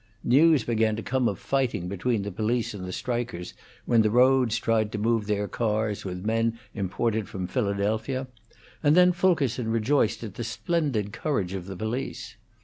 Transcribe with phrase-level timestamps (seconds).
[0.23, 3.53] News began to come of fighting between the police and the strikers
[3.85, 8.25] when the roads tried to move their cars with men imported from Philadelphia,
[8.81, 12.35] and then Fulkerson rejoiced at the splendid courage of the police.